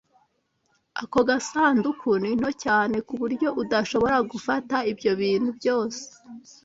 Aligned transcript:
Ako 1.01 1.19
gasanduku 1.29 2.09
ni 2.21 2.31
nto 2.39 2.49
cyane 2.63 2.95
ku 3.07 3.13
buryo 3.21 3.47
udashobora 3.61 4.17
gufata 4.31 4.75
ibyo 4.91 5.11
bintu 5.21 5.49
byose. 5.57 6.01